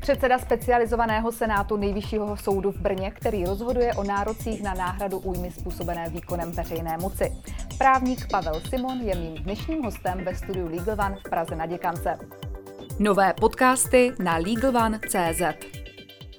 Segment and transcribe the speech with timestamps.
[0.00, 6.10] Předseda specializovaného senátu Nejvyššího soudu v Brně, který rozhoduje o nárocích na náhradu újmy způsobené
[6.10, 7.32] výkonem veřejné moci.
[7.78, 12.18] Právník Pavel Simon je mým dnešním hostem ve studiu Legal One v Praze na Děkance.
[12.98, 15.42] Nové podcasty na LegalOne.cz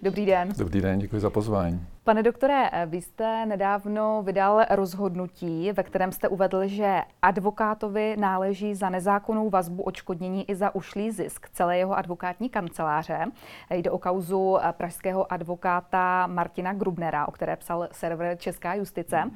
[0.01, 0.49] Dobrý den.
[0.57, 1.90] Dobrý den, děkuji za pozvání.
[2.03, 8.89] Pane doktore, vy jste nedávno vydal rozhodnutí, ve kterém jste uvedl, že advokátovi náleží za
[8.89, 13.25] nezákonnou vazbu odškodnění i za ušlý zisk celé jeho advokátní kanceláře.
[13.69, 19.31] Jde o kauzu pražského advokáta Martina Grubnera, o které psal server Česká justice.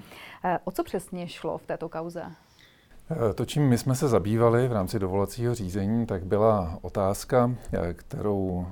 [0.63, 2.24] O co přesně šlo v této kauze?
[3.36, 7.52] To, čím my jsme se zabývali v rámci dovolacího řízení, tak byla otázka,
[7.94, 8.68] kterou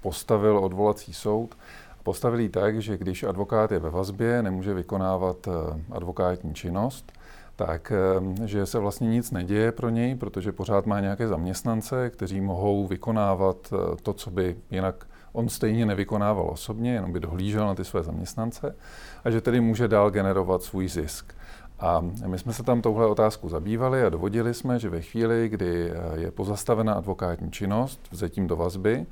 [0.00, 1.54] postavil odvolací soud
[2.02, 7.12] Postavili tak, že když advokát je ve vazbě, nemůže vykonávat eh, advokátní činnost,
[7.56, 12.40] tak eh, že se vlastně nic neděje pro něj, protože pořád má nějaké zaměstnance, kteří
[12.40, 17.74] mohou vykonávat eh, to, co by jinak on stejně nevykonával osobně, jenom by dohlížel na
[17.74, 18.76] ty své zaměstnance
[19.24, 21.34] a že tedy může dál generovat svůj zisk.
[21.80, 25.92] A my jsme se tam touhle otázku zabývali a dovodili jsme, že ve chvíli, kdy
[26.14, 29.06] je pozastavena advokátní činnost vzetím do vazby,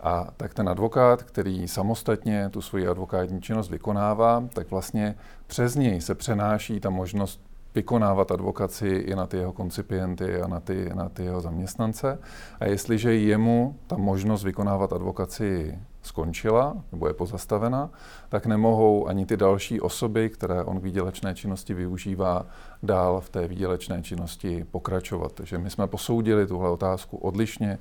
[0.00, 5.14] a tak ten advokát, který samostatně tu svoji advokátní činnost vykonává, tak vlastně
[5.46, 7.40] přes něj se přenáší ta možnost
[7.74, 12.18] vykonávat advokaci i na ty jeho koncipienty a na ty, na ty jeho zaměstnance.
[12.60, 17.90] A jestliže jemu ta možnost vykonávat advokaci skončila nebo je pozastavena,
[18.28, 22.46] tak nemohou ani ty další osoby, které on k výdělečné činnosti využívá,
[22.82, 25.32] dál v té výdělečné činnosti pokračovat.
[25.32, 27.78] Takže my jsme posoudili tuhle otázku odlišně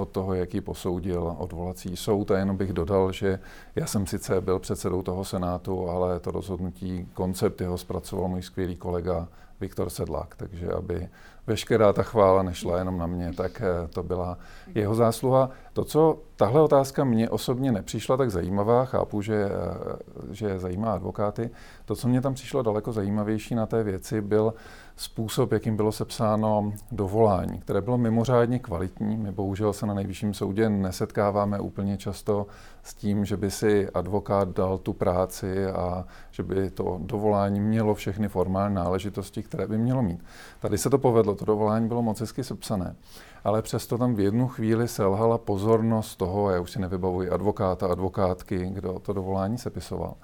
[0.00, 2.30] od toho, jaký posoudil odvolací soud.
[2.30, 3.38] A jenom bych dodal, že
[3.76, 8.76] já jsem sice byl předsedou toho senátu, ale to rozhodnutí, koncept jeho zpracoval můj skvělý
[8.76, 9.28] kolega
[9.60, 10.34] Viktor Sedlák.
[10.36, 11.08] Takže aby
[11.46, 14.38] veškerá ta chvála nešla jenom na mě, tak eh, to byla
[14.74, 15.50] jeho zásluha.
[15.72, 21.50] To, co tahle otázka mě osobně nepřišla tak zajímavá, chápu, že, eh, že zajímá advokáty,
[21.84, 24.54] to, co mě tam přišlo daleko zajímavější na té věci, byl
[25.00, 29.16] způsob, jakým bylo sepsáno dovolání, které bylo mimořádně kvalitní.
[29.16, 32.46] My bohužel se na nejvyšším soudě nesetkáváme úplně často
[32.82, 37.94] s tím, že by si advokát dal tu práci a že by to dovolání mělo
[37.94, 40.24] všechny formální náležitosti, které by mělo mít.
[40.60, 42.96] Tady se to povedlo, to dovolání bylo moc hezky sepsané,
[43.44, 48.70] ale přesto tam v jednu chvíli selhala pozornost toho, já už si nevybavuji advokáta, advokátky,
[48.70, 50.14] kdo to dovolání sepisoval.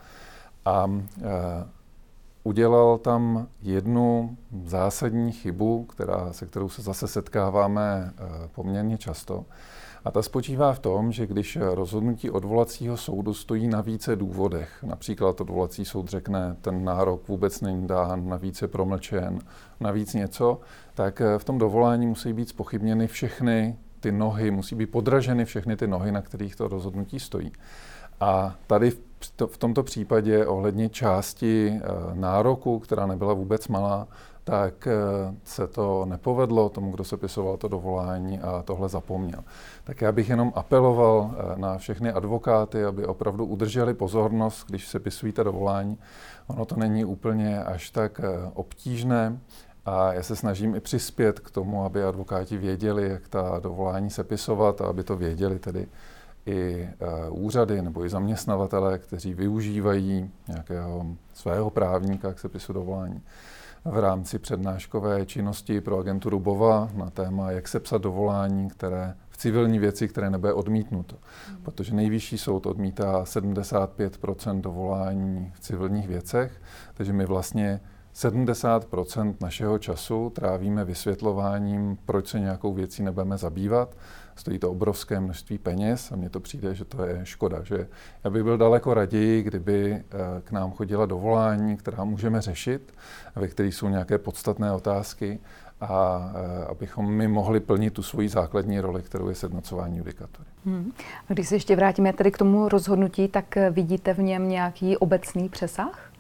[0.64, 0.90] A
[1.22, 1.76] e,
[2.46, 9.44] udělal tam jednu zásadní chybu, která, se kterou se zase setkáváme e, poměrně často.
[10.04, 15.40] A ta spočívá v tom, že když rozhodnutí odvolacího soudu stojí na více důvodech, například
[15.40, 19.38] odvolací soud řekne, ten nárok vůbec není dán, navíc je promlčen,
[19.80, 20.60] navíc něco,
[20.94, 25.86] tak v tom dovolání musí být spochybněny všechny ty nohy, musí být podraženy všechny ty
[25.86, 27.52] nohy, na kterých to rozhodnutí stojí.
[28.20, 28.92] A tady
[29.46, 31.80] v tomto případě ohledně části eh,
[32.14, 34.08] nároku, která nebyla vůbec malá,
[34.44, 34.92] tak eh,
[35.44, 39.44] se to nepovedlo tomu, kdo se pisoval to dovolání a tohle zapomněl.
[39.84, 45.00] Tak já bych jenom apeloval eh, na všechny advokáty, aby opravdu udrželi pozornost, když se
[45.00, 45.98] pisují ta dovolání.
[46.46, 48.20] Ono to není úplně až tak
[48.54, 49.38] obtížné
[49.84, 54.80] a já se snažím i přispět k tomu, aby advokáti věděli, jak ta dovolání sepisovat
[54.80, 55.86] a aby to věděli tedy
[56.46, 56.88] i
[57.28, 63.22] uh, úřady nebo i zaměstnavatele, kteří využívají nějakého svého právníka k sepisu dovolání
[63.90, 69.78] v rámci přednáškové činnosti pro agenturu BOVA na téma, jak sepsat dovolání, které v civilní
[69.78, 71.16] věci, které nebude odmítnuto.
[71.48, 71.62] Hmm.
[71.62, 76.60] Protože nejvyšší soud odmítá 75% dovolání v civilních věcech,
[76.94, 77.80] takže my vlastně
[78.16, 83.96] 70% našeho času trávíme vysvětlováním, proč se nějakou věcí nebudeme zabývat.
[84.36, 87.62] Stojí to obrovské množství peněz a mně to přijde, že to je škoda.
[87.62, 87.88] Že
[88.24, 90.02] já bych byl daleko raději, kdyby eh,
[90.44, 92.92] k nám chodila dovolání, která můžeme řešit,
[93.36, 95.38] ve kterých jsou nějaké podstatné otázky
[95.80, 100.48] a eh, abychom my mohli plnit tu svoji základní roli, kterou je sednocování judikatury.
[100.64, 100.92] Hmm.
[101.28, 105.48] Když se ještě vrátíme tedy k tomu rozhodnutí, tak eh, vidíte v něm nějaký obecný
[105.48, 106.15] přesah?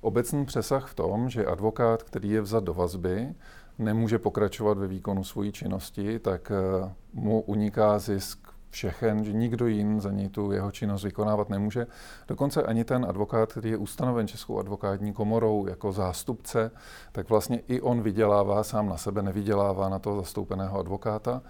[0.00, 3.34] Obecný přesah v tom, že advokát, který je vzat do vazby,
[3.78, 10.00] nemůže pokračovat ve výkonu svojí činnosti, tak eh, mu uniká zisk všechen, že nikdo jiný
[10.00, 11.86] za něj tu jeho činnost vykonávat nemůže.
[12.28, 16.70] Dokonce ani ten advokát, který je ustanoven Českou advokátní komorou jako zástupce,
[17.12, 21.42] tak vlastně i on vydělává sám na sebe, nevydělává na toho zastoupeného advokáta.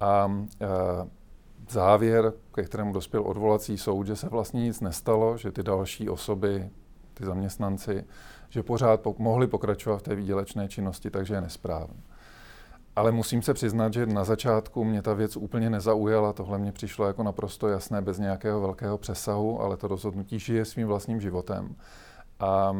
[0.00, 0.66] A e,
[1.70, 6.70] závěr, ke kterému dospěl odvolací soud, že se vlastně nic nestalo, že ty další osoby
[7.18, 8.04] ty zaměstnanci,
[8.48, 12.02] že pořád po, mohli pokračovat v té výdělečné činnosti, takže je nesprávný.
[12.96, 16.32] ale musím se přiznat, že na začátku mě ta věc úplně nezaujala.
[16.32, 20.86] Tohle mě přišlo jako naprosto jasné, bez nějakého velkého přesahu, ale to rozhodnutí žije svým
[20.86, 21.76] vlastním životem.
[22.40, 22.72] A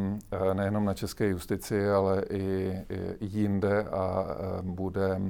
[0.50, 5.20] e, nejenom na české justici, ale i, i jinde a e, bude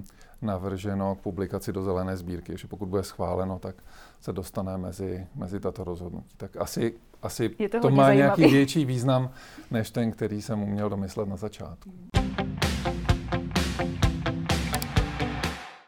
[0.43, 2.57] navrženo k publikaci do zelené sbírky.
[2.57, 3.75] Že pokud bude schváleno, tak
[4.21, 6.35] se dostane mezi, mezi tato rozhodnutí.
[6.37, 8.17] Tak asi, asi to, to má zajímavý.
[8.17, 9.31] nějaký větší význam,
[9.71, 11.91] než ten, který jsem uměl domyslet na začátku.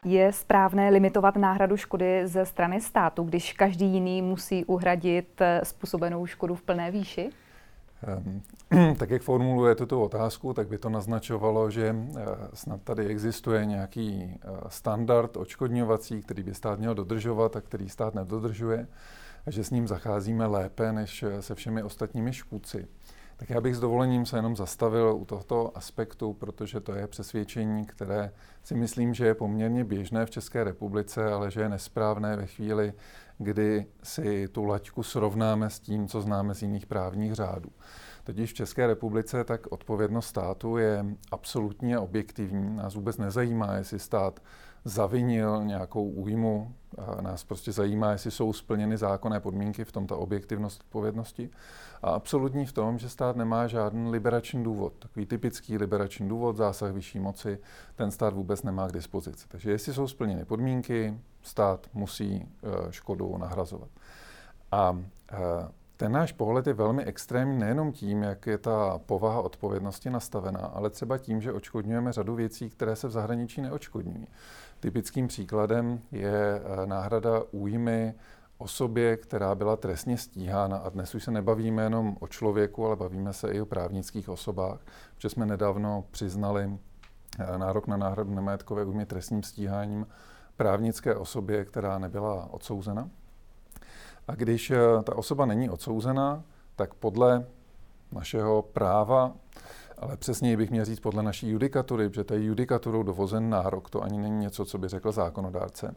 [0.05, 6.25] Je správné limitovat náhradu škody ze strany státu, když každý jiný musí uhradit eh, způsobenou
[6.25, 7.29] škodu v plné výši?
[8.03, 8.41] Ehm,
[8.97, 12.23] tak jak formuluje tuto otázku, tak by to naznačovalo, že eh,
[12.53, 18.15] snad tady existuje nějaký eh, standard očkodňovací, který by stát měl dodržovat a který stát
[18.15, 18.87] nedodržuje
[19.45, 22.87] a že s ním zacházíme lépe než se všemi ostatními škůdci.
[23.37, 27.85] Tak já bych s dovolením se jenom zastavil u tohoto aspektu, protože to je přesvědčení,
[27.85, 28.31] které
[28.63, 32.93] si myslím, že je poměrně běžné v České republice, ale že je nesprávné ve chvíli,
[33.37, 37.69] kdy si tu laťku srovnáme s tím, co známe z jiných právních řádů.
[38.23, 42.75] Totiž v České republice tak odpovědnost státu je absolutně objektivní.
[42.75, 44.39] Nás vůbec nezajímá, jestli stát
[44.85, 46.73] zavinil nějakou újmu.
[46.97, 51.49] A nás prostě zajímá, jestli jsou splněny zákonné podmínky v tomto objektivnost odpovědnosti.
[52.01, 54.93] A absolutní v tom, že stát nemá žádný liberační důvod.
[54.99, 57.59] Takový typický liberační důvod, zásah vyšší moci,
[57.95, 59.45] ten stát vůbec nemá k dispozici.
[59.47, 63.89] Takže jestli jsou splněny podmínky, stát musí eh, škodu nahrazovat.
[64.71, 64.99] A
[65.31, 65.37] eh,
[66.01, 70.89] ten náš pohled je velmi extrémní nejenom tím, jak je ta povaha odpovědnosti nastavená, ale
[70.89, 74.27] třeba tím, že očkodňujeme řadu věcí, které se v zahraničí neočkodňují.
[74.81, 78.13] Typickým příkladem je eh, náhrada újmy
[78.57, 80.77] osobě, která byla trestně stíhána.
[80.77, 84.79] A dnes už se nebavíme jenom o člověku, ale bavíme se i o právnických osobách,
[85.15, 86.79] protože jsme nedávno přiznali
[87.39, 90.07] eh, nárok na náhradu nemajetkové újmy trestním stíháním
[90.57, 93.09] právnické osobě, která nebyla odsouzena.
[94.27, 96.43] A když eh, ta osoba není odsouzena,
[96.75, 97.45] tak podle
[98.11, 99.33] našeho práva,
[100.01, 104.03] ale přesněji bych měl říct podle naší judikatury, protože to je judikaturou dovozen nárok, to
[104.03, 105.95] ani není něco, co by řekl zákonodárce,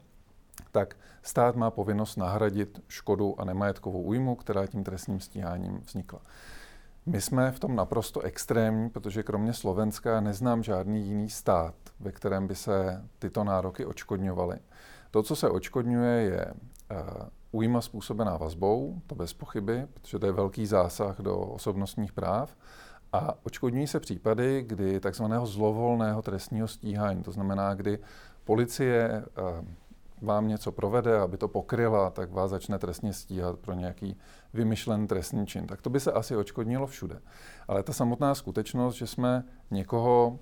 [0.73, 6.21] tak stát má povinnost nahradit škodu a nemajetkovou újmu, která tím trestním stíháním vznikla.
[7.07, 12.47] My jsme v tom naprosto extrémní, protože kromě Slovenska neznám žádný jiný stát, ve kterém
[12.47, 14.59] by se tyto nároky očkodňovaly.
[15.11, 16.99] To, co se očkodňuje, je uh,
[17.53, 22.57] újma způsobená vazbou, to bez pochyby, protože to je velký zásah do osobnostních práv.
[23.15, 27.99] A očkodňují se případy, kdy takzvaného zlovolného trestního stíhání, to znamená, kdy
[28.45, 29.65] policie uh,
[30.23, 34.17] vám něco provede, aby to pokryla, tak vás začne trestně stíhat pro nějaký
[34.55, 35.67] vymyšlen trestný čin.
[35.67, 37.21] Tak to by se asi očkodnilo všude.
[37.69, 40.39] Ale ta samotná skutečnost, že jsme někoho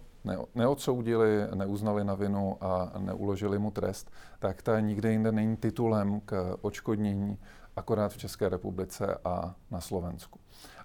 [0.55, 6.57] neodsoudili, neuznali na vinu a neuložili mu trest, tak ta nikde jinde není titulem k
[6.61, 7.39] očkodnění,
[7.77, 10.39] akorát v České republice a na Slovensku.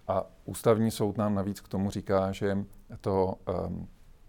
[0.07, 2.57] A ústavní soud nám navíc k tomu říká, že
[3.01, 3.87] to, ehm,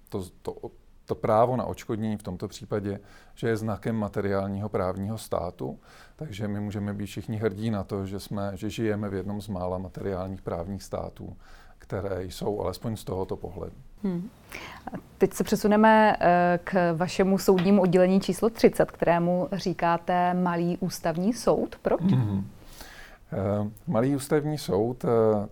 [0.08, 0.70] to, to
[1.08, 3.00] to právo na očkodnění v tomto případě,
[3.34, 5.78] že je znakem materiálního právního státu,
[6.16, 9.48] takže my můžeme být všichni hrdí na to, že, jsme, že žijeme v jednom z
[9.48, 11.36] mála materiálních právních států,
[11.78, 13.76] které jsou alespoň z tohoto pohledu.
[14.02, 14.28] Hmm.
[15.18, 21.76] Teď se přesuneme eh, k vašemu soudnímu oddělení číslo 30, kterému říkáte Malý ústavní soud.
[21.82, 22.00] Proč?
[22.00, 22.50] Hmm.
[23.32, 25.08] Eh, malý ústavní soud eh,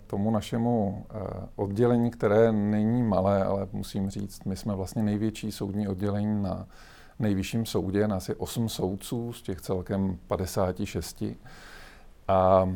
[0.07, 1.19] tomu našemu eh,
[1.55, 6.67] oddělení, které není malé, ale musím říct, my jsme vlastně největší soudní oddělení na
[7.19, 11.23] nejvyšším soudě, nás je 8 soudců z těch celkem 56.
[12.27, 12.69] A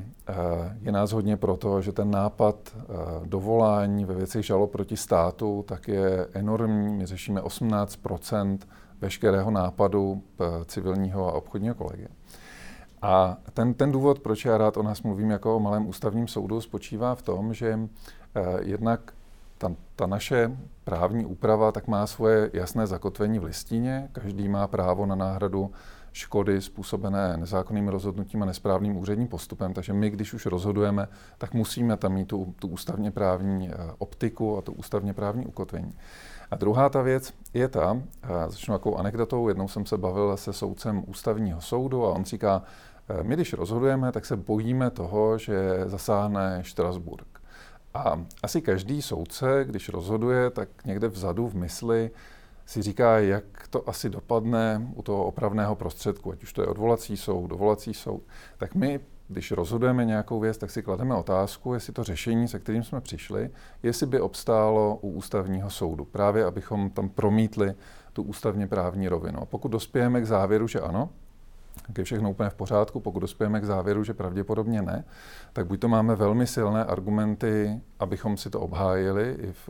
[0.82, 2.76] je nás hodně proto, že ten nápad
[3.26, 6.96] dovolání ve věcech žalo proti státu tak je enormní.
[6.96, 8.58] My řešíme 18%
[9.02, 10.24] veškerého nápadu
[10.66, 12.08] civilního a obchodního kolegia.
[13.02, 16.62] A ten, ten důvod, proč já rád o nás mluvím jako o malém ústavním soudu,
[16.62, 17.80] spočívá v tom, že
[18.36, 19.14] eh, jednak
[19.58, 24.10] ta, ta naše právní úprava tak má svoje jasné zakotvení v listině.
[24.12, 25.72] Každý má právo na náhradu
[26.14, 29.74] škody způsobené nezákonným rozhodnutím a nesprávným úředním postupem.
[29.74, 34.58] Takže my, když už rozhodujeme, tak musíme tam mít tu, tu ústavně právní eh, optiku
[34.58, 35.94] a tu ústavně právní ukotvení.
[36.52, 38.02] A druhá ta věc je ta,
[38.48, 42.64] začnu takovou anekdotou, jednou jsem se bavil se soudcem ústavního soudu a on říká,
[43.22, 47.28] my, když rozhodujeme, tak se bojíme toho, že zasáhne Štrasburg.
[47.94, 52.12] A asi každý soudce, když rozhoduje, tak někde vzadu v mysli
[52.66, 57.18] si říká, jak to asi dopadne u toho opravného prostředku, ať už to je odvolací
[57.18, 58.24] soud, dovolací soud.
[58.58, 59.00] Tak my
[59.32, 63.50] když rozhodujeme nějakou věc, tak si klademe otázku, jestli to řešení, se kterým jsme přišli,
[63.84, 66.06] jestli by obstálo u ústavního soudu.
[66.06, 67.74] Právě abychom tam promítli
[68.14, 69.42] tu ústavně právní rovinu.
[69.42, 71.10] A pokud dospějeme k závěru, že ano,
[71.88, 73.00] tak je všechno úplně v pořádku.
[73.00, 75.04] Pokud dospějeme k závěru, že pravděpodobně ne,
[75.54, 79.70] tak buď to máme velmi silné argumenty, abychom si to obhájili i v,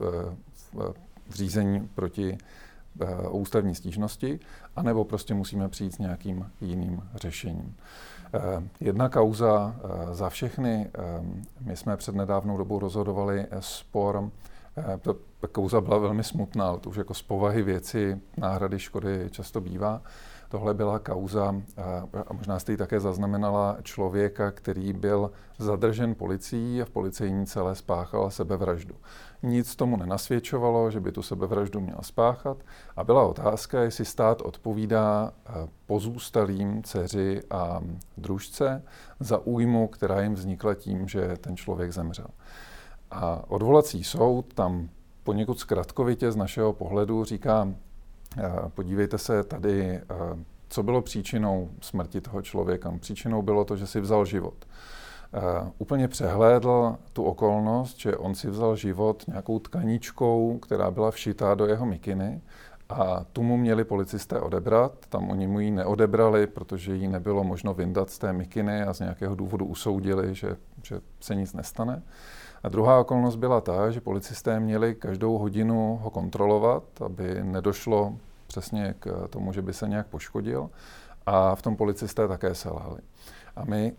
[0.54, 0.94] v,
[1.30, 2.38] v řízení proti
[3.02, 4.40] uh, ústavní stížnosti,
[4.76, 7.76] anebo prostě musíme přijít s nějakým jiným řešením.
[8.34, 9.76] Uh, jedna kauza
[10.12, 10.90] za všechny.
[11.62, 14.32] My jsme před nedávnou dobou rozhodovali spor
[15.40, 20.02] ta kauza byla velmi smutná, to už jako z povahy věci náhrady škody často bývá.
[20.52, 21.56] Tohle byla kauza,
[22.28, 27.76] a možná jste ji také zaznamenala, člověka, který byl zadržen policií a v policejní celé
[27.76, 28.96] spáchal sebevraždu.
[29.44, 32.58] Nic tomu nenasvědčovalo, že by tu sebevraždu měl spáchat
[32.96, 35.34] a byla otázka, jestli stát odpovídá
[35.86, 37.82] pozůstalým dceři a
[38.18, 38.84] družce
[39.20, 42.28] za újmu, která jim vznikla tím, že ten člověk zemřel.
[43.12, 44.90] A odvolací soud tam
[45.24, 47.74] poněkud zkratkovitě z našeho pohledu říká,
[48.74, 50.02] podívejte se tady,
[50.70, 52.94] co bylo příčinou smrti toho člověka.
[53.00, 54.66] Příčinou bylo to, že si vzal život.
[55.78, 61.66] úplně přehlédl tu okolnost, že on si vzal život nějakou tkaničkou, která byla všitá do
[61.66, 62.42] jeho mikiny
[62.90, 64.94] a tu mu měli policisté odebrat.
[65.10, 69.00] Tam oni mu ji neodebrali, protože ji nebylo možno vyndat z té mikiny a z
[69.00, 72.02] nějakého důvodu usoudili, že, že se nic nestane.
[72.64, 78.96] A druhá okolnost byla ta, že policisté měli každou hodinu ho kontrolovat, aby nedošlo přesně
[79.00, 80.70] k tomu, že by se nějak poškodil.
[81.26, 83.00] A v tom policisté také selhali.
[83.56, 83.94] A my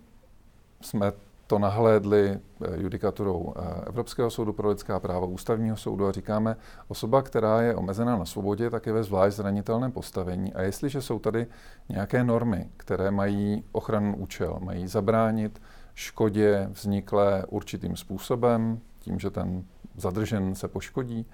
[0.81, 1.13] jsme
[1.47, 6.57] to nahlédli eh, judikaturou eh, Evropského soudu pro lidská práva, ústavního soudu a říkáme,
[6.89, 10.55] osoba, která je omezená na svobodě, tak je ve zvlášť zranitelném postavení.
[10.55, 11.47] A jestliže jsou tady
[11.89, 15.63] nějaké normy, které mají ochranný účel, mají zabránit
[15.95, 19.65] škodě vzniklé určitým způsobem, tím, že ten
[19.97, 21.27] zadržen se poškodí,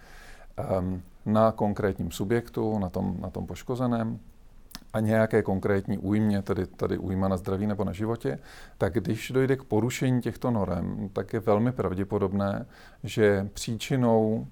[0.57, 4.21] ehm, na konkrétním subjektu, na tom, na tom poškozeném,
[4.93, 8.39] a nějaké konkrétní újmě, tedy tady újma na zdraví nebo na životě,
[8.79, 12.67] tak když dojde k porušení těchto norem, tak je velmi pravděpodobné,
[13.05, 14.47] že příčinou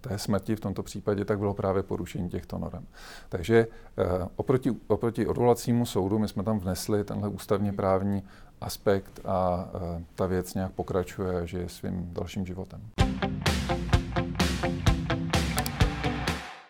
[0.00, 2.86] té smrti v tomto případě, tak bylo právě porušení těchto norem.
[3.28, 3.66] Takže
[3.98, 4.04] eh,
[4.36, 8.22] oproti, oproti odvolacímu soudu my jsme tam vnesli tenhle ústavně právní
[8.60, 12.80] aspekt a eh, ta věc nějak pokračuje a žije svým dalším životem.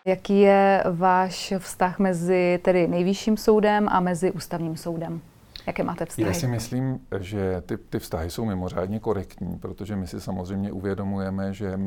[0.07, 5.21] Jaký je váš vztah mezi tedy nejvyšším soudem a mezi ústavním soudem?
[5.67, 6.27] Jaké máte vztahy?
[6.27, 11.53] Já si myslím, že ty, ty vztahy jsou mimořádně korektní, protože my si samozřejmě uvědomujeme,
[11.53, 11.79] že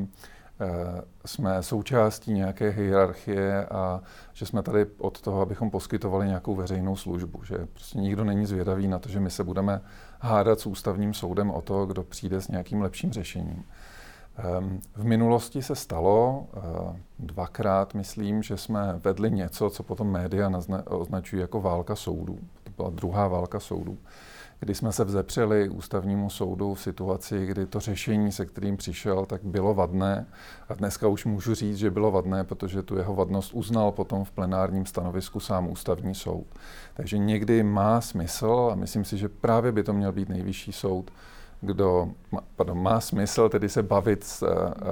[1.24, 4.00] jsme součástí nějaké hierarchie a
[4.32, 7.44] že jsme tady od toho, abychom poskytovali nějakou veřejnou službu.
[7.44, 9.80] Že prostě nikdo není zvědavý na to, že my se budeme
[10.20, 13.64] hádat s ústavním soudem o to, kdo přijde s nějakým lepším řešením.
[14.36, 16.60] Ehm, v minulosti se stalo eh,
[17.18, 20.50] dvakrát, myslím, že jsme vedli něco, co potom média
[20.84, 22.38] označují jako válka soudů.
[22.64, 23.98] To byla druhá válka soudů
[24.60, 29.44] kdy jsme se vzepřeli ústavnímu soudu v situaci, kdy to řešení, se kterým přišel, tak
[29.44, 30.26] bylo vadné.
[30.68, 34.30] A dneska už můžu říct, že bylo vadné, protože tu jeho vadnost uznal potom v
[34.30, 36.46] plenárním stanovisku sám ústavní soud.
[36.94, 41.10] Takže někdy má smysl, a myslím si, že právě by to měl být nejvyšší soud,
[41.60, 42.08] kdo
[42.56, 44.46] pardon, má smysl tedy se bavit s,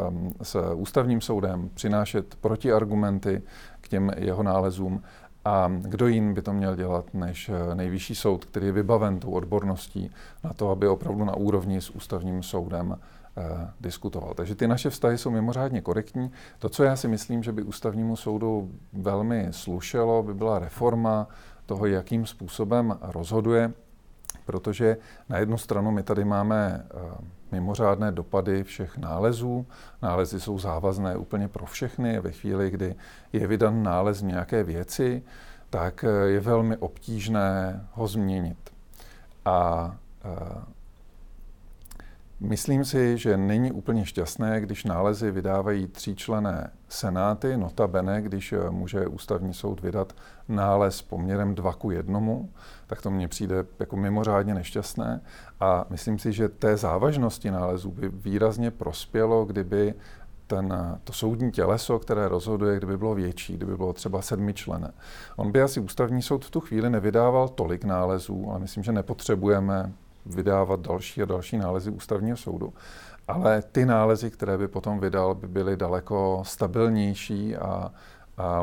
[0.08, 3.42] um, s ústavním soudem, přinášet protiargumenty
[3.80, 5.02] k těm jeho nálezům
[5.46, 9.30] a kdo jin by to měl dělat než eh, nejvyšší soud, který je vybaven tou
[9.30, 10.10] odborností
[10.44, 12.98] na to, aby opravdu na úrovni s ústavním soudem
[13.36, 14.34] eh, diskutoval.
[14.34, 16.30] Takže ty naše vztahy jsou mimořádně korektní.
[16.58, 21.28] To, co já si myslím, že by ústavnímu soudu velmi slušelo, by byla reforma
[21.66, 23.72] toho, jakým způsobem rozhoduje,
[24.46, 24.96] protože
[25.28, 26.98] na jednu stranu my tady máme eh,
[27.60, 29.66] mimořádné dopady všech nálezů.
[30.02, 32.20] Nálezy jsou závazné úplně pro všechny.
[32.20, 32.94] Ve chvíli, kdy
[33.32, 35.22] je vydan nález nějaké věci,
[35.70, 38.70] tak eh, je velmi obtížné ho změnit.
[39.44, 39.90] A
[40.25, 40.75] eh,
[42.40, 49.07] Myslím si, že není úplně šťastné, když nálezy vydávají tříčlené senáty, notabene, když eh, může
[49.07, 50.12] ústavní soud vydat
[50.49, 52.21] nález poměrem 2 ku 1,
[52.87, 55.21] tak to mně přijde jako mimořádně nešťastné.
[55.61, 59.95] A myslím si, že té závažnosti nálezů by výrazně prospělo, kdyby
[60.47, 64.93] ten, eh, to soudní těleso, které rozhoduje, kdyby bylo větší, kdyby bylo třeba sedmičlené.
[65.37, 69.93] On by asi ústavní soud v tu chvíli nevydával tolik nálezů, ale myslím, že nepotřebujeme
[70.26, 72.75] vydávat další a další nálezy ústavního soudu.
[73.28, 77.92] Ale ty nálezy, které by potom vydal, by byly daleko stabilnější a, a,
[78.38, 78.62] a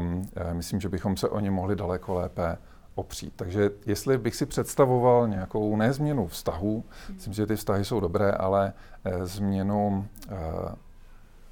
[0.53, 2.57] myslím, že bychom se o ně mohli daleko lépe
[2.95, 3.33] opřít.
[3.35, 8.73] Takže jestli bych si představoval nějakou nezměnu vztahu, myslím, že ty vztahy jsou dobré, ale
[9.23, 10.07] změnu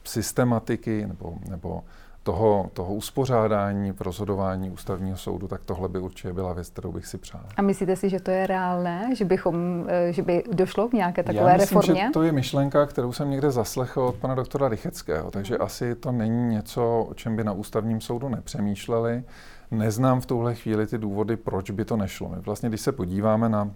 [0.04, 1.84] systematiky nebo, nebo
[2.24, 7.06] toho, toho uspořádání v rozhodování ústavního soudu, tak tohle by určitě byla věc, kterou bych
[7.06, 7.42] si přál.
[7.58, 11.24] A myslíte si, že to je reálné, že, bychom, eh, že by došlo k nějaké
[11.24, 12.04] takové Já myslím, reformě?
[12.06, 15.62] že to je myšlenka, kterou jsem někde zaslechl od pana doktora Rycheckého, takže mm.
[15.62, 19.24] asi to není něco, o čem by na ústavním soudu nepřemýšleli.
[19.72, 22.30] Neznám v tuhle chvíli ty důvody, proč by to nešlo.
[22.30, 23.72] My vlastně, když se podíváme na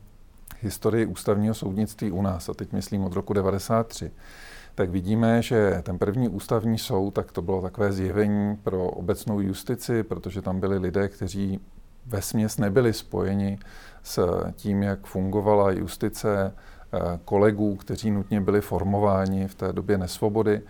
[0.62, 4.12] historii ústavního soudnictví u nás, a teď myslím od roku 93,
[4.76, 10.04] tak vidíme, že ten první ústavní soud, tak to bylo takové zjevení pro obecnou justici,
[10.04, 11.60] protože tam byli lidé, kteří
[12.06, 13.60] ve směs nebyli spojeni
[14.04, 16.54] s tím, jak fungovala justice
[16.94, 20.62] eh, kolegů, kteří nutně byli formováni v té době nesvobody.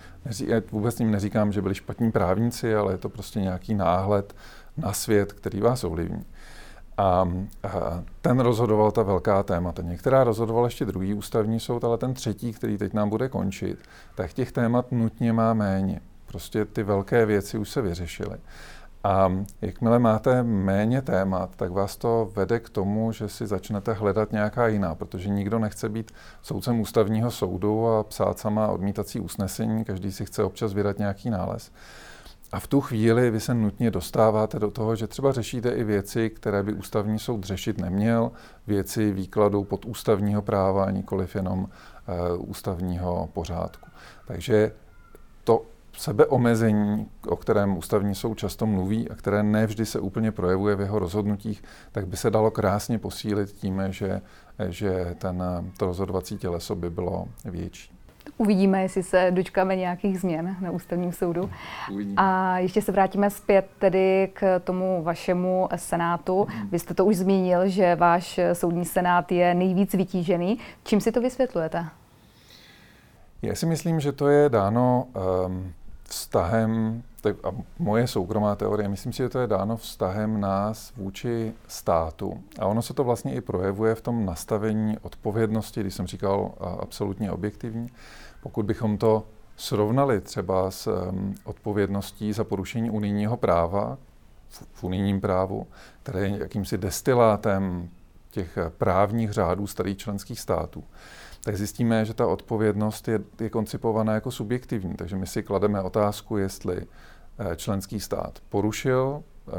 [0.72, 4.36] Vůbec ním neříkám, že byli špatní právníci, ale je to prostě nějaký náhled
[4.78, 6.26] na svět, který vás ovlivní.
[6.98, 7.04] A,
[7.64, 9.82] a ten rozhodoval ta velká témata.
[9.82, 13.80] Některá rozhodoval ještě druhý ústavní soud, ale ten třetí, který teď nám bude končit,
[14.16, 16.02] tak těch témat nutně má méně.
[16.28, 18.38] Prostě ty velké věci už se vyřešily.
[19.04, 24.32] A jakmile máte méně témat, tak vás to vede k tomu, že si začnete hledat
[24.32, 26.12] nějaká jiná, protože nikdo nechce být
[26.42, 31.72] soudcem ústavního soudu a psát sama odmítací usnesení, každý si chce občas vydat nějaký nález.
[32.52, 36.30] A v tu chvíli vy se nutně dostáváte do toho, že třeba řešíte i věci,
[36.30, 38.32] které by ústavní soud řešit neměl,
[38.68, 43.90] věci výkladu pod ústavního práva, nikoliv jenom uh, ústavního pořádku.
[44.28, 44.72] Takže
[45.44, 45.66] to
[45.98, 51.00] sebeomezení, o kterém ústavní soud často mluví a které nevždy se úplně projevuje v jeho
[51.00, 54.22] rozhodnutích, tak by se dalo krásně posílit tím, že,
[54.70, 55.44] že ten,
[55.78, 57.96] to rozhodovací těleso by bylo větší.
[58.38, 61.50] Uvidíme, jestli se dočkáme nějakých změn na ústavním soudu.
[61.92, 62.16] Uvidíme.
[62.18, 66.48] A ještě se vrátíme zpět tedy k tomu vašemu senátu.
[66.50, 66.70] Mhm.
[66.70, 70.60] Vy jste to už zmínil, že váš soudní senát je nejvíc vytížený.
[70.84, 71.86] Čím si to vysvětlujete?
[73.42, 75.08] Já si myslím, že to je dáno
[75.46, 75.74] um,
[76.04, 81.54] vztahem, tak a moje soukromá teorie, myslím si, že to je dáno vztahem nás vůči
[81.68, 82.44] státu.
[82.60, 87.32] A ono se to vlastně i projevuje v tom nastavení odpovědnosti, když jsem říkal absolutně
[87.32, 87.90] objektivní.
[88.46, 89.24] Pokud bychom to
[89.56, 91.12] srovnali třeba s
[91.44, 93.98] odpovědností za porušení unijního práva
[94.74, 95.68] v, unijním právu,
[96.04, 97.90] které je jakýmsi destilátem
[98.32, 100.84] těch právních řádů starých členských států,
[101.44, 104.96] tak zjistíme, že ta odpovědnost je, je koncipovaná jako subjektivní.
[104.96, 106.78] Takže my si klademe otázku, jestli
[107.40, 109.52] eh, členský stát porušil eh,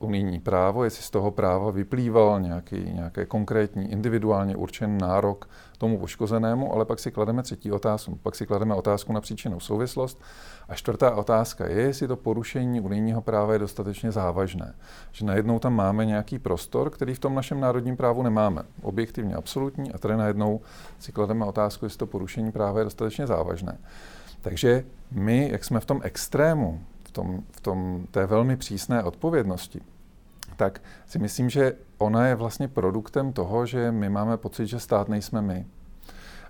[0.00, 6.72] unijní právo, jestli z toho práva vyplýval nějaký, nějaké konkrétní, individuálně určený nárok tomu poškozenému,
[6.72, 8.18] ale pak si klademe třetí otázku.
[8.22, 10.22] Pak si klademe otázku na příčinou souvislost.
[10.68, 14.74] A čtvrtá otázka je, jestli to porušení unijního práva je dostatečně závažné.
[15.12, 18.62] Že najednou tam máme nějaký prostor, který v tom našem národním právu nemáme.
[18.82, 20.60] Objektivně absolutní a tady najednou
[20.98, 23.78] si klademe otázku, jestli to porušení práva je dostatečně závažné.
[24.40, 29.80] Takže my, jak jsme v tom extrému, v tom, v tom té velmi přísné odpovědnosti,
[30.60, 35.08] tak si myslím, že ona je vlastně produktem toho, že my máme pocit, že stát
[35.08, 35.66] nejsme my.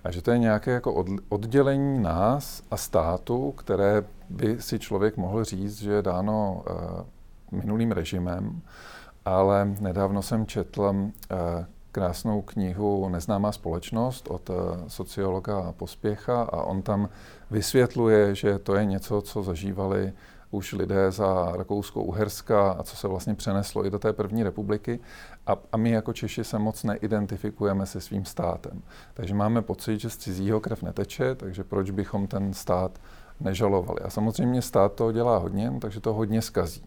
[0.03, 5.43] A že to je nějaké jako oddělení nás a státu, které by si člověk mohl
[5.43, 8.61] říct, že je dáno uh, minulým režimem,
[9.25, 11.11] ale nedávno jsem četl uh,
[11.91, 14.55] krásnou knihu Neznámá společnost od uh,
[14.87, 17.09] sociologa Pospěcha a on tam
[17.51, 20.13] vysvětluje, že to je něco, co zažívali
[20.51, 24.99] už lidé za Rakousko-Uherska a co se vlastně přeneslo i do té první republiky.
[25.47, 28.81] A, a my jako Češi se moc neidentifikujeme se svým státem.
[29.13, 32.99] Takže máme pocit, že z cizího krev neteče, takže proč bychom ten stát
[33.39, 33.99] nežalovali.
[34.01, 36.83] A samozřejmě stát to dělá hodně, takže to hodně skazí.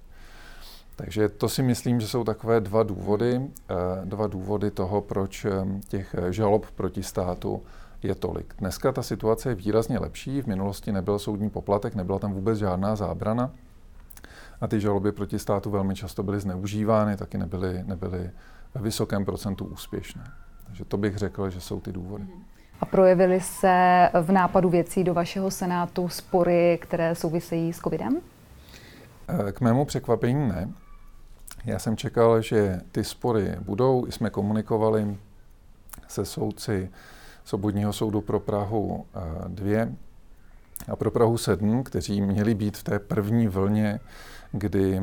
[0.97, 3.75] Takže to si myslím, že jsou takové dva důvody, eh,
[4.05, 5.51] dva důvody toho, proč eh,
[5.89, 7.63] těch žalob proti státu
[8.05, 8.55] je tolik.
[8.59, 12.97] Dneska ta situace je výrazně lepší, v minulosti nebyl soudní poplatek, nebyla tam vůbec žádná
[12.97, 13.51] zábrana
[14.61, 18.31] a ty žaloby proti státu velmi často byly zneužívány, taky nebyly, nebyly
[18.75, 20.25] ve vysokém procentu úspěšné.
[20.67, 22.25] Takže to bych řekl, že jsou ty důvody.
[22.81, 28.21] A projevily se v nápadu věcí do vašeho senátu spory, které souvisejí s covidem?
[29.29, 30.71] Eh, k mému překvapení ne.
[31.65, 34.07] Já jsem čekal, že ty spory budou.
[34.07, 35.17] Jsme komunikovali
[36.09, 36.91] se soudci
[37.45, 37.55] z
[37.91, 39.07] soudu pro Prahu
[39.49, 39.89] 2 eh,
[40.89, 44.01] a pro Prahu 7, kteří měli být v té první vlně,
[44.53, 45.03] kdy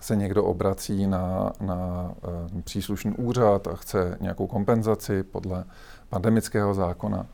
[0.00, 2.12] se někdo obrací na, na
[2.52, 5.64] uh, příslušný úřad a chce nějakou kompenzaci podle
[6.08, 7.26] pandemického zákona.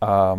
[0.00, 0.38] A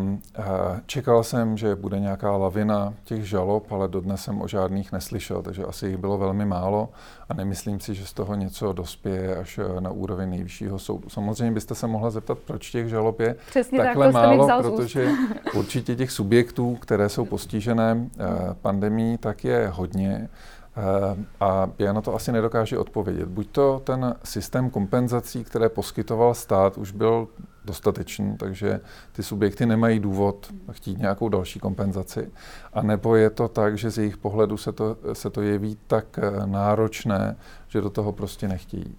[0.86, 5.63] čekal jsem, že bude nějaká lavina těch žalob, ale dodnes jsem o žádných neslyšel, takže
[5.63, 6.89] asi jich bylo velmi málo
[7.30, 11.10] a nemyslím si, že z toho něco dospěje až na úroveň nejvyššího soudu.
[11.10, 15.10] Samozřejmě byste se mohla zeptat, proč těch žalob je Přesně takhle tak, málo, protože
[15.54, 18.26] určitě těch subjektů, které jsou postižené eh,
[18.62, 20.30] pandemí, tak je hodně.
[20.77, 23.27] Eh, a já na to asi nedokážu odpovědět.
[23.27, 27.27] Buď to ten systém kompenzací, které poskytoval stát, už byl
[27.65, 28.79] dostatečný, takže
[29.12, 32.31] ty subjekty nemají důvod chtít nějakou další kompenzaci.
[32.73, 36.19] A nebo je to tak, že z jejich pohledu se to, se to jeví tak
[36.19, 37.36] eh, náročné,
[37.67, 38.95] že do toho prostě nechtějí.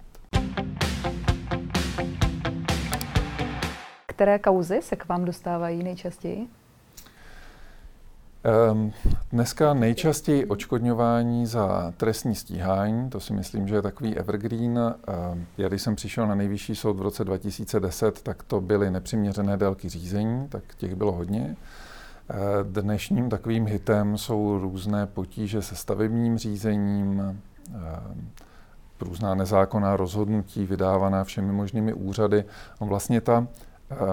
[4.05, 6.47] Které kauzy se k vám dostávají nejčastěji?
[8.45, 8.91] Ehm,
[9.31, 14.79] dneska nejčastěji očkodňování za trestní stíhání, to si myslím, že je takový evergreen.
[14.79, 19.57] Ehm, já když jsem přišel na nejvyšší soud v roce 2010, tak to byly nepřiměřené
[19.57, 21.55] délky řízení, tak těch bylo hodně.
[22.29, 27.39] Ehm, dnešním takovým hitem jsou různé potíže se stavebním řízením,
[29.01, 32.45] různá nezákonná rozhodnutí vydávaná všemi možnými úřady.
[32.79, 33.47] Vlastně ta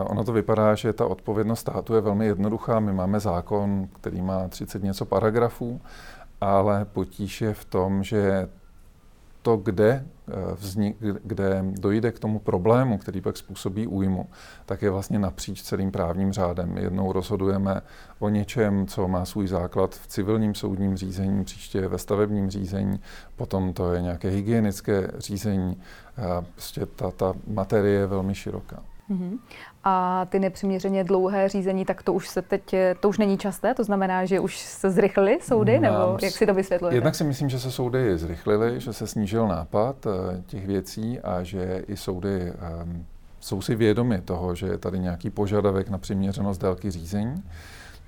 [0.04, 2.80] Ono to vypadá, že ta odpovědnost státu je velmi jednoduchá.
[2.80, 5.80] My máme zákon, který má 30 něco paragrafů,
[6.40, 8.48] ale potíž je v tom, že
[9.42, 14.26] to, kde, eh, vznik, kde dojde k tomu problému, který pak způsobí újmu,
[14.66, 16.78] tak je vlastně napříč celým právním řádem.
[16.78, 17.82] Jednou rozhodujeme
[18.18, 23.00] o něčem, co má svůj základ v civilním soudním řízení, příště ve stavebním řízení,
[23.36, 25.80] potom to je nějaké hygienické řízení.
[26.54, 28.82] Prostě ta, ta materie je velmi široká.
[29.10, 29.38] Mm-hmm.
[29.84, 33.84] A ty nepřiměřeně dlouhé řízení, tak to už se teď, to už není časté, to
[33.84, 36.96] znamená, že už se zrychlily soudy, Mám nebo jak si to vysvětlujete?
[36.96, 41.42] Jednak si myslím, že se soudy zrychlily, že se snížil nápad eh, těch věcí a
[41.42, 43.06] že i soudy um,
[43.40, 47.42] jsou si vědomi toho, že je tady nějaký požadavek na přiměřenost délky řízení.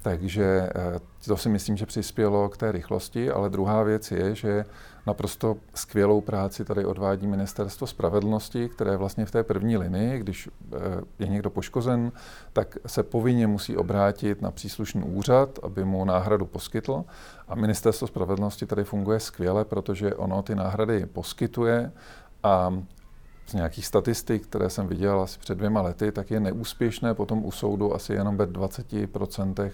[0.02, 4.64] Takže eh, to si myslím, že přispělo k té rychlosti, ale druhá věc je, že
[5.06, 10.78] naprosto skvělou práci tady odvádí Ministerstvo spravedlnosti, které vlastně v té první linii, když eh,
[11.18, 12.12] je někdo poškozen,
[12.52, 17.04] tak se povinně musí obrátit na příslušný úřad, aby mu náhradu poskytl.
[17.48, 21.92] A Ministerstvo spravedlnosti tady funguje skvěle, protože ono ty náhrady poskytuje
[22.42, 22.74] a
[23.46, 27.50] z nějakých statistik, které jsem viděl asi před dvěma lety, tak je neúspěšné potom u
[27.50, 29.70] soudu asi jenom ve 20%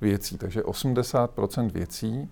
[0.00, 0.38] věcí.
[0.38, 2.30] Takže 80% věcí,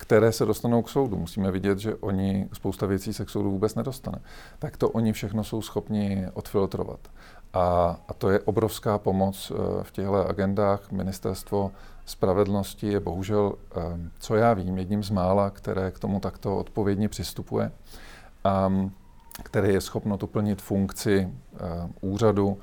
[0.00, 1.16] které se dostanou k soudu.
[1.16, 4.18] Musíme vidět, že oni spousta věcí se k soudu vůbec nedostane.
[4.58, 7.00] Tak to oni všechno jsou schopni odfiltrovat.
[7.52, 10.92] A, a to je obrovská pomoc eh, v těchto agendách.
[10.92, 11.72] Ministerstvo
[12.06, 13.80] spravedlnosti je bohužel, eh,
[14.18, 17.72] co já vím, jedním z mála, které k tomu takto odpovědně přistupuje.
[18.44, 18.72] A
[19.42, 21.28] které je schopno tu plnit funkci
[22.00, 22.58] uh, úřadu,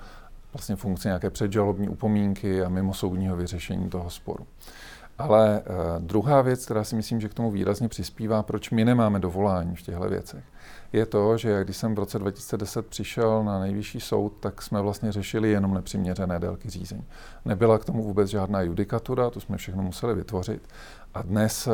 [0.54, 4.47] vlastně funkci nějaké předžalobní upomínky a mimo soudního vyřešení toho sporu.
[5.17, 9.19] Ale uh, druhá věc, která si myslím, že k tomu výrazně přispívá, proč my nemáme
[9.19, 10.43] dovolání v těchto věcech,
[10.93, 15.12] je to, že když jsem v roce 2010 přišel na nejvyšší soud, tak jsme vlastně
[15.12, 17.06] řešili jenom nepřiměřené délky řízení.
[17.45, 20.67] Nebyla k tomu vůbec žádná judikatura, to jsme všechno museli vytvořit.
[21.13, 21.69] A dnes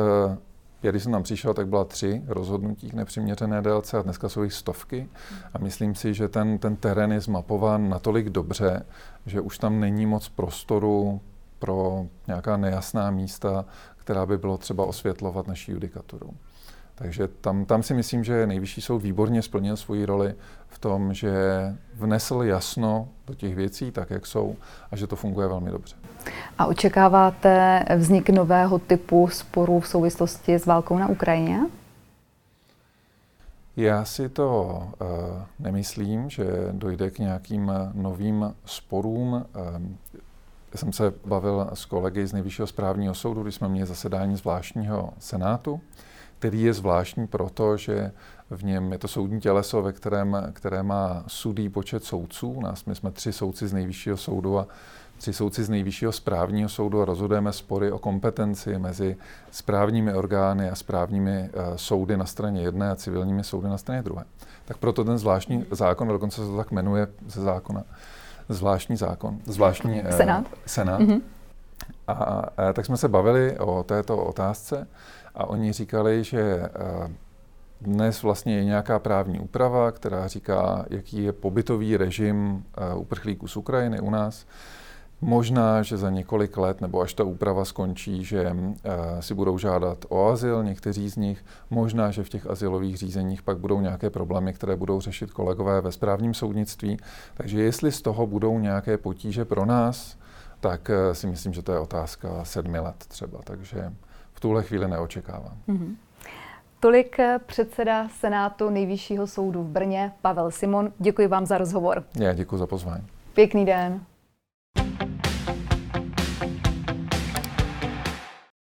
[0.84, 4.42] já když jsem tam přišel, tak byla tři rozhodnutí k nepřiměřené délce a dneska jsou
[4.42, 5.08] jich stovky.
[5.54, 8.86] A myslím si, že ten, ten terén je zmapován natolik dobře,
[9.26, 11.20] že už tam není moc prostoru
[11.64, 13.64] pro nějaká nejasná místa,
[13.96, 16.30] která by bylo třeba osvětlovat naší judikaturou.
[16.94, 20.34] Takže tam, tam si myslím, že nejvyšší soud výborně splnil svoji roli
[20.68, 21.32] v tom, že
[21.94, 24.56] vnesl jasno do těch věcí, tak jak jsou,
[24.90, 25.96] a že to funguje velmi dobře.
[26.58, 31.60] A očekáváte vznik nového typu sporů v souvislosti s válkou na Ukrajině?
[33.76, 35.08] Já si to uh,
[35.58, 39.32] nemyslím, že dojde k nějakým novým sporům.
[39.32, 39.42] Uh,
[40.74, 45.12] já jsem se bavil s kolegy z Nejvyššího správního soudu, když jsme měli zasedání zvláštního
[45.18, 45.80] senátu,
[46.38, 48.12] který je zvláštní proto, že
[48.50, 52.60] v něm je to soudní těleso, ve kterém, které má sudý počet soudců.
[52.60, 54.66] Nás my jsme tři soudci z Nejvyššího soudu a
[55.16, 59.16] tři soudci z nejvyššího správního soudu a rozhodujeme spory o kompetenci mezi
[59.50, 64.24] správními orgány a správními uh, soudy na straně jedné a civilními soudy na straně druhé.
[64.64, 67.84] Tak proto ten zvláštní zákon, dokonce se to tak jmenuje ze zákona,
[68.48, 70.46] zvláštní zákon, zvláštní uh, senát.
[70.66, 71.00] senát.
[71.00, 71.20] Mm-hmm.
[72.06, 74.86] A, a tak jsme se bavili o této otázce
[75.34, 77.10] a oni říkali, že uh,
[77.80, 84.00] dnes vlastně je nějaká právní úprava, která říká, jaký je pobytový režim uprchlíků z Ukrajiny
[84.00, 84.46] u nás.
[85.20, 88.74] Možná, že za několik let, nebo až ta úprava skončí, že uh,
[89.20, 91.44] si budou žádat o azyl někteří z nich.
[91.70, 95.92] Možná, že v těch azylových řízeních pak budou nějaké problémy, které budou řešit kolegové ve
[95.92, 96.96] správním soudnictví.
[97.34, 100.18] Takže jestli z toho budou nějaké potíže pro nás,
[100.60, 103.38] tak si myslím, že to je otázka sedmi let třeba.
[103.44, 103.92] Takže
[104.32, 105.56] v tuhle chvíli neočekávám.
[105.68, 105.94] Mm-hmm.
[106.80, 110.92] Tolik předseda Senátu Nejvyššího soudu v Brně, Pavel Simon.
[110.98, 112.04] Děkuji vám za rozhovor.
[112.20, 113.06] Já děkuji za pozvání.
[113.34, 114.00] Pěkný den.